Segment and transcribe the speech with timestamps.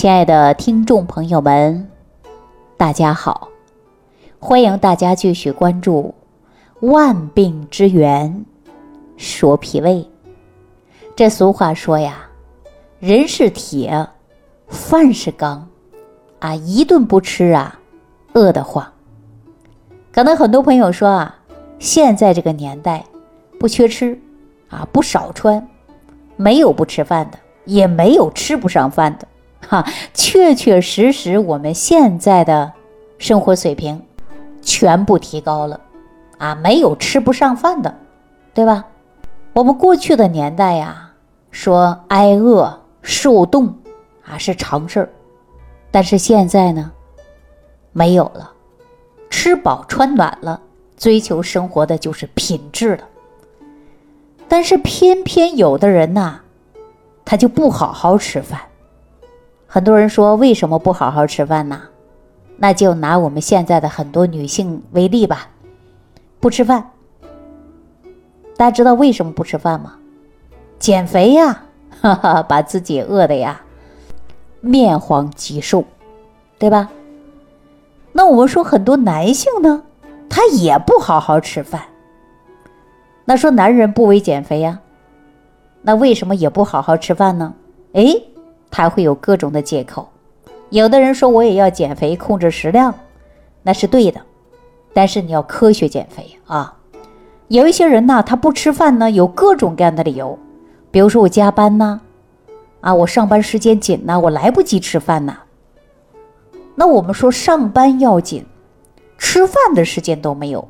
[0.00, 1.86] 亲爱的听众朋友们，
[2.78, 3.48] 大家好！
[4.38, 6.14] 欢迎大家继续关注
[6.90, 8.46] 《万病之源
[9.18, 9.96] 说脾胃》。
[11.14, 12.26] 这俗话说呀，
[12.98, 14.08] 人是铁，
[14.68, 15.68] 饭是钢，
[16.38, 17.78] 啊，一顿不吃啊，
[18.32, 18.90] 饿得慌。
[20.10, 21.38] 可能很多朋友说啊，
[21.78, 23.04] 现在这个年代
[23.58, 24.18] 不缺吃
[24.70, 25.68] 啊，不少穿，
[26.36, 29.28] 没有不吃饭的，也没有吃不上饭的。
[29.70, 32.72] 哈，确确实实，我们现在的
[33.18, 34.02] 生活水平
[34.60, 35.78] 全部提高了，
[36.38, 37.94] 啊，没有吃不上饭的，
[38.52, 38.84] 对吧？
[39.52, 41.12] 我们过去的年代呀，
[41.52, 43.72] 说挨饿受冻
[44.26, 45.08] 啊是常事儿，
[45.92, 46.90] 但是现在呢，
[47.92, 48.50] 没有了，
[49.30, 50.60] 吃饱穿暖了，
[50.96, 53.04] 追求生活的就是品质了。
[54.48, 56.40] 但是偏偏有的人呐，
[57.24, 58.60] 他就不好好吃饭。
[59.72, 61.82] 很多人说为什么不好好吃饭呢？
[62.56, 65.46] 那就拿我们现在的很多女性为例吧，
[66.40, 66.90] 不吃饭。
[68.56, 69.94] 大家知道为什么不吃饭吗？
[70.80, 71.62] 减肥呀，
[72.00, 73.60] 哈哈，把自己饿的呀，
[74.60, 75.84] 面黄肌瘦，
[76.58, 76.88] 对吧？
[78.10, 79.84] 那我们说很多男性呢，
[80.28, 81.80] 他也不好好吃饭。
[83.24, 84.80] 那说男人不为减肥呀，
[85.82, 87.54] 那为什么也不好好吃饭呢？
[87.92, 88.20] 哎。
[88.70, 90.08] 他会有各种的借口，
[90.70, 92.94] 有的人说我也要减肥，控制食量，
[93.62, 94.20] 那是对的，
[94.92, 96.76] 但是你要科学减肥啊。
[97.48, 100.38] 有一些人呢，他不吃饭呢，有各种各样的理由，
[100.92, 102.00] 比如说我加班呢，
[102.80, 105.36] 啊，我上班时间紧呢，我来不及吃饭呢。
[106.76, 108.46] 那我们说上班要紧，
[109.18, 110.68] 吃饭的时间都没有，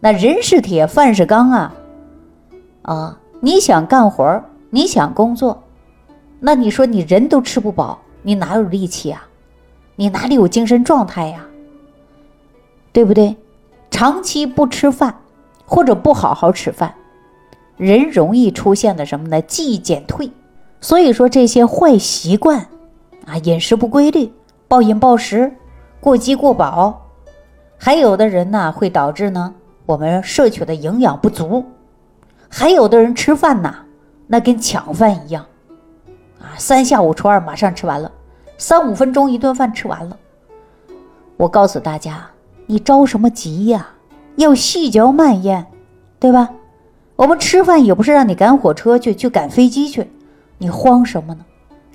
[0.00, 1.74] 那人是铁，饭是钢啊，
[2.82, 5.62] 啊，你想干活，你想工作。
[6.46, 9.26] 那你说你人都吃不饱，你哪有力气啊？
[9.96, 11.42] 你哪里有精神状态呀？
[12.92, 13.34] 对不对？
[13.90, 15.14] 长期不吃饭，
[15.64, 16.94] 或者不好好吃饭，
[17.78, 19.40] 人容易出现的什么呢？
[19.40, 20.30] 记忆减退。
[20.82, 22.58] 所以说这些坏习惯
[23.24, 24.30] 啊，饮食不规律、
[24.68, 25.50] 暴饮暴食、
[25.98, 27.08] 过饥过饱，
[27.78, 29.54] 还有的人呢会导致呢
[29.86, 31.64] 我们摄取的营养不足，
[32.50, 33.76] 还有的人吃饭呐，
[34.26, 35.46] 那跟抢饭一样。
[36.58, 38.10] 三下五除二，马上吃完了，
[38.58, 40.16] 三五分钟一顿饭吃完了。
[41.36, 42.30] 我告诉大家，
[42.66, 43.88] 你着什么急呀？
[44.36, 45.66] 要细嚼慢咽，
[46.18, 46.50] 对吧？
[47.16, 50.10] 我们吃饭也不是让你赶火车去，去赶飞机去，
[50.58, 51.44] 你慌什么呢？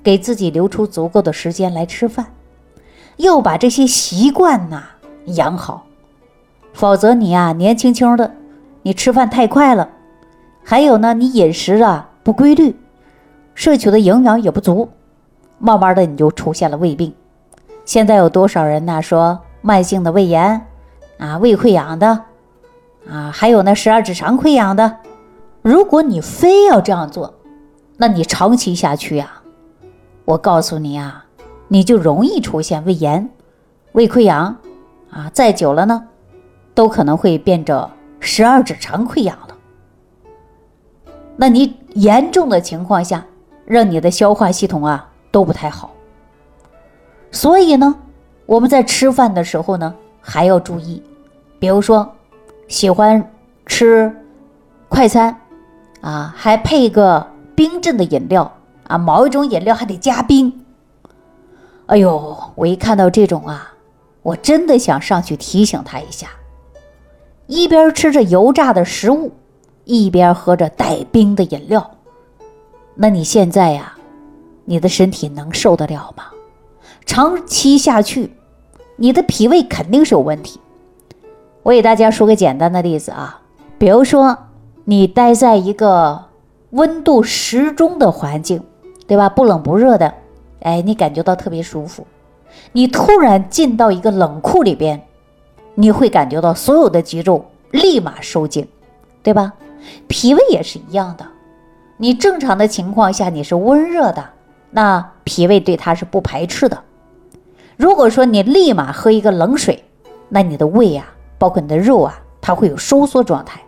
[0.02, 2.26] 给自己留出足够的时间来吃饭，
[3.18, 4.82] 要把这些习惯呐
[5.26, 5.84] 养好，
[6.72, 8.32] 否则你呀年轻轻的，
[8.82, 9.90] 你吃饭太快了，
[10.64, 12.74] 还有呢，你饮食啊不规律。
[13.60, 14.88] 摄取的营养也不足，
[15.58, 17.12] 慢慢的你就出现了胃病。
[17.84, 19.02] 现在有多少人呢？
[19.02, 20.66] 说慢性的胃炎
[21.18, 22.24] 啊，胃溃疡的
[23.06, 24.96] 啊，还有那十二指肠溃疡的。
[25.60, 27.34] 如果你非要这样做，
[27.98, 29.30] 那你长期下去呀，
[30.24, 31.26] 我告诉你啊，
[31.68, 33.28] 你就容易出现胃炎、
[33.92, 34.56] 胃溃疡
[35.10, 36.02] 啊，再久了呢，
[36.72, 39.54] 都可能会变着十二指肠溃疡了。
[41.36, 43.26] 那你严重的情况下，
[43.70, 45.92] 让你的消化系统啊都不太好，
[47.30, 47.94] 所以呢，
[48.44, 51.00] 我们在吃饭的时候呢还要注意，
[51.60, 52.16] 比如说
[52.66, 53.32] 喜欢
[53.66, 54.12] 吃
[54.88, 55.36] 快餐
[56.00, 58.52] 啊，还配个冰镇的饮料
[58.88, 60.52] 啊，某一种饮料还得加冰。
[61.86, 63.72] 哎呦，我一看到这种啊，
[64.22, 66.26] 我真的想上去提醒他一下，
[67.46, 69.30] 一边吃着油炸的食物，
[69.84, 71.88] 一边喝着带冰的饮料。
[73.02, 73.94] 那你现在呀，
[74.66, 76.24] 你的身体能受得了吗？
[77.06, 78.30] 长期下去，
[78.96, 80.60] 你的脾胃肯定是有问题。
[81.62, 83.40] 我给大家说个简单的例子啊，
[83.78, 84.36] 比如说
[84.84, 86.26] 你待在一个
[86.72, 88.62] 温度适中的环境，
[89.06, 89.30] 对吧？
[89.30, 90.12] 不冷不热的，
[90.60, 92.06] 哎，你感觉到特别舒服。
[92.72, 95.00] 你突然进到一个冷库里边，
[95.74, 98.68] 你会感觉到所有的肌肉立马收紧，
[99.22, 99.54] 对吧？
[100.06, 101.26] 脾胃也是一样的。
[102.02, 104.24] 你正常的情况下你是温热的，
[104.70, 106.82] 那脾胃对它是不排斥的。
[107.76, 109.84] 如果说你立马喝一个冷水，
[110.30, 111.04] 那你的胃呀，
[111.36, 113.60] 包括你的肉啊，它会有收缩状态，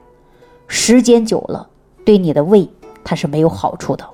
[0.66, 1.68] 时间久了
[2.06, 2.66] 对你的胃
[3.04, 4.08] 它是没有好处的。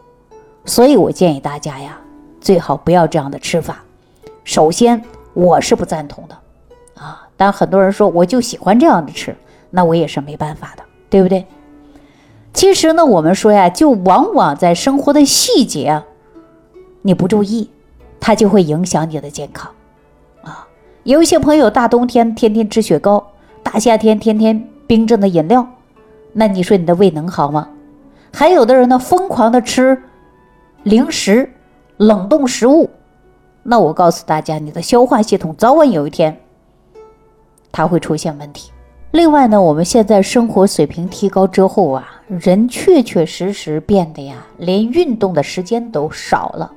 [0.64, 1.96] 所以我建议大家呀，
[2.40, 3.84] 最好不要这样的吃法。
[4.42, 5.00] 首先
[5.32, 6.36] 我是不赞同的
[7.00, 9.32] 啊，但很多人说我就喜欢这样的吃，
[9.70, 11.46] 那我也是没办法的，对不对？
[12.58, 16.02] 其实呢，我们说呀，就往往在生活的细节，
[17.02, 17.70] 你不注意，
[18.18, 19.70] 它就会影响你的健康
[20.42, 20.66] 啊。
[21.04, 23.24] 有一些朋友大冬天天天吃雪糕，
[23.62, 25.68] 大夏天天天冰镇的饮料，
[26.32, 27.68] 那你说你的胃能好吗？
[28.32, 30.02] 还有的人呢，疯狂的吃
[30.82, 31.48] 零食、
[31.96, 32.90] 冷冻食物，
[33.62, 36.36] 那我告诉大家，你的消化系统早晚有一天
[37.70, 38.72] 它会出现问题。
[39.12, 46.70] 另外呢，我们现在生活水平提高之后啊，人确确实实变得呀，连运动的时间都少了。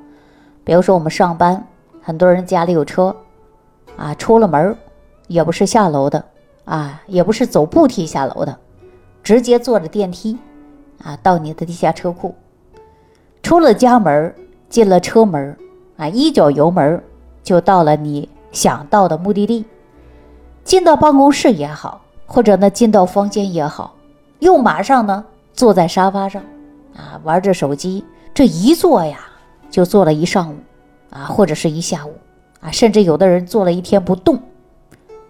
[0.64, 1.68] 比如说我们上班，
[2.02, 3.14] 很多人家里有车，
[3.98, 4.76] 啊，出了门
[5.28, 6.24] 也不是下楼的，
[6.64, 8.58] 啊，也不是走步梯下楼的，
[9.22, 10.38] 直接坐着电梯，
[11.04, 12.34] 啊，到你的地下车库，
[13.44, 14.34] 出了家门，
[14.70, 15.58] 进了车门，
[15.98, 17.04] 啊，一脚油门
[17.44, 19.66] 就到了你想到的目的地。
[20.64, 22.02] 进到办公室也好。
[22.34, 23.94] 或者呢，进到房间也好，
[24.40, 26.42] 又马上呢坐在沙发上，
[26.96, 29.20] 啊，玩着手机，这一坐呀
[29.70, 30.56] 就坐了一上午，
[31.10, 32.14] 啊，或者是一下午，
[32.62, 34.40] 啊，甚至有的人坐了一天不动。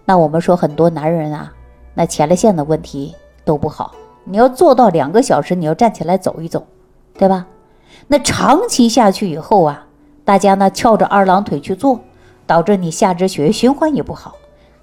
[0.04, 1.52] 那我们说很多男人啊，
[1.94, 3.14] 那前列腺的问题
[3.44, 3.94] 都不好。
[4.24, 6.66] 你要坐到两个小时，你要站起来走一走，
[7.18, 7.46] 对吧？
[8.08, 9.86] 那长期下去以后啊，
[10.24, 12.00] 大家呢翘着二郎腿去做，
[12.46, 14.34] 导致你下肢血液循环也不好，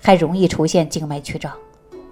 [0.02, 1.52] 还容易出现静脉曲张。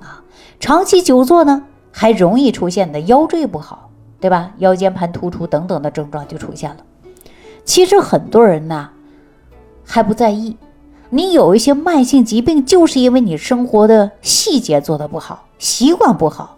[0.02, 0.24] 啊
[0.60, 1.64] 长期久坐呢，
[2.00, 3.90] 还容易出现的腰椎不好，
[4.20, 4.52] 对吧？
[4.60, 6.78] 腰间盘突出等等的症状就出现了。
[7.66, 8.92] 其实很多人呢
[9.84, 10.56] 还不在意，
[11.10, 16.58] 你有一些慢性疾病，就是因为你生活的细节做的不好，习惯不好。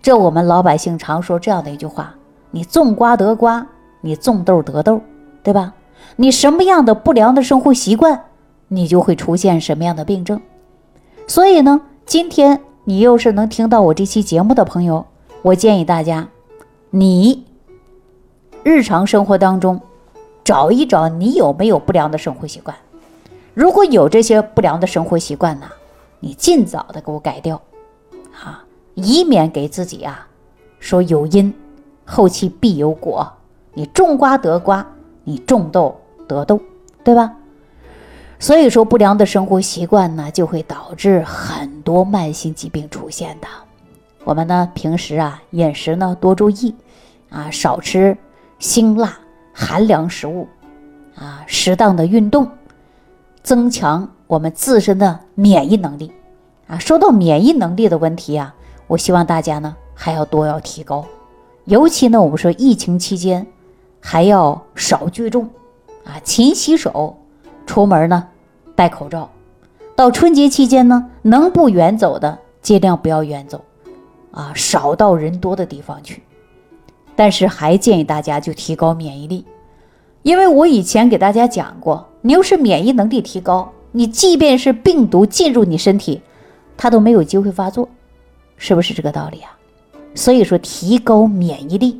[0.00, 2.14] 这我们老百姓常说这样的一句话：
[2.50, 3.66] 你种瓜得瓜，
[4.00, 5.02] 你种豆得豆，
[5.42, 5.74] 对吧？
[6.16, 8.24] 你什么样的不良的生活习惯，
[8.68, 10.40] 你就会出现什么样的病症。
[11.26, 12.62] 所以呢，今天。
[12.88, 15.04] 你又是能听到我这期节目的朋友，
[15.42, 16.28] 我建议大家，
[16.90, 17.44] 你
[18.62, 19.80] 日常生活当中
[20.44, 22.76] 找一找你有没有不良的生活习惯。
[23.54, 25.66] 如果有这些不良的生活习惯呢，
[26.20, 27.60] 你尽早的给我改掉，
[28.40, 28.62] 啊，
[28.94, 30.28] 以免给自己啊
[30.78, 31.52] 说有因，
[32.04, 33.28] 后期必有果。
[33.74, 34.86] 你种瓜得瓜，
[35.24, 36.60] 你种豆得豆，
[37.02, 37.34] 对吧？
[38.38, 43.48] 所以说，不良的生活习惯呢，就会导致很多慢性疾病出现的。
[44.24, 46.74] 我们呢，平时啊，饮食呢多注意，
[47.30, 48.16] 啊，少吃
[48.58, 49.16] 辛辣
[49.54, 50.46] 寒凉食物，
[51.14, 52.50] 啊，适当的运动，
[53.42, 56.12] 增强我们自身的免疫能力。
[56.66, 58.54] 啊，说到免疫能力的问题啊，
[58.86, 61.06] 我希望大家呢还要多要提高，
[61.64, 63.46] 尤其呢，我们说疫情期间
[63.98, 65.48] 还要少聚众，
[66.04, 67.16] 啊，勤洗手。
[67.66, 68.26] 出门呢，
[68.74, 69.28] 戴口罩。
[69.94, 73.62] 到春节期间呢，能不远走的尽量不要远走，
[74.30, 76.22] 啊，少到人多的地方去。
[77.14, 79.44] 但是还建议大家就提高免疫力，
[80.22, 86.20] 因为我以前给大家讲过，你要是免疫能力提高，你即便是病毒进入你身体，
[86.76, 87.88] 它都没有机会发作，
[88.58, 89.56] 是不是这个道理啊？
[90.14, 91.98] 所以说提高免疫力，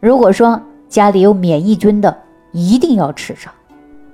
[0.00, 2.16] 如果说家里有免疫菌的，
[2.50, 3.52] 一定要吃上。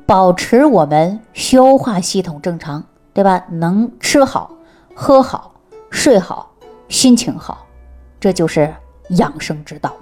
[0.06, 3.44] 保持我们消化系统正常，对吧？
[3.50, 4.52] 能吃好、
[4.94, 5.52] 喝好、
[5.90, 6.48] 睡好、
[6.88, 7.66] 心情好，
[8.20, 8.72] 这就是
[9.08, 9.92] 养生之道。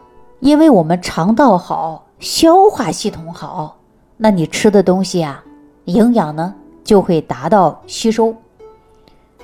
[0.41, 3.79] 因为我们肠道好、消化系统好，
[4.19, 5.43] 那你吃的东西啊，
[5.87, 8.37] 营养呢就会达到吸收。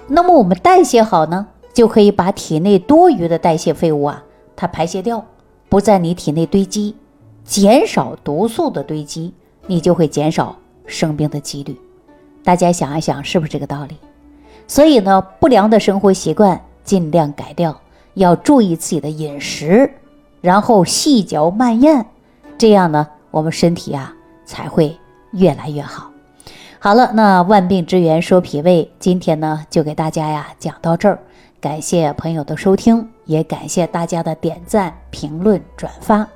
[0.08, 4.22] 那么我们代谢好呢，就可以把体内多余的代谢废物啊，
[4.54, 5.24] 它排泄掉，
[5.70, 6.96] 不在你体内堆积，
[7.44, 9.32] 减少毒素的堆积。
[9.70, 11.76] 你就会减少生病的几率，
[12.42, 13.96] 大家想一想，是不是这个道理？
[14.66, 17.80] 所以呢，不良的生活习惯尽量改掉，
[18.14, 19.88] 要注意自己的饮食，
[20.40, 22.04] 然后细嚼慢咽，
[22.58, 24.12] 这样呢，我们身体啊
[24.44, 24.98] 才会
[25.30, 26.10] 越来越好。
[26.80, 31.16] 好了，那万病之源说脾胃，今天呢就给大家呀讲到这儿，
[31.60, 36.26] 感谢朋友的收听，也感谢大家的点赞、评论、转发。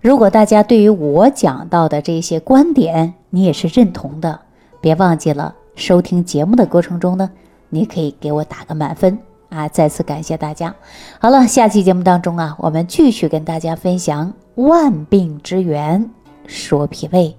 [0.00, 4.40] 如果大家对于我讲到的这些观点，你也是认同的，
[4.80, 7.30] 别忘记了收听节目的过程中呢，
[7.68, 9.18] 你可以给我打个满分
[9.50, 9.68] 啊！
[9.68, 10.74] 再次感谢大家。
[11.18, 16.08] 好了，下期节目当中啊，我们继续跟大家分享万病之源，
[16.46, 17.36] 说脾胃。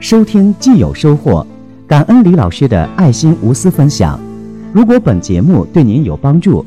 [0.00, 1.46] 收听既有收获，
[1.86, 4.18] 感恩李老师的爱心无私分享。
[4.72, 6.66] 如果本节目对您有帮助，